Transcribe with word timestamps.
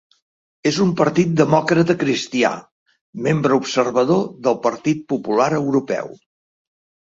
És 0.69 0.77
un 0.85 0.93
partit 1.01 1.35
demòcrata 1.41 1.97
cristià, 2.05 2.51
membre 3.27 3.61
observador 3.61 4.27
del 4.49 4.61
Partit 4.67 5.07
Popular 5.15 5.51
Europeu. 5.63 6.15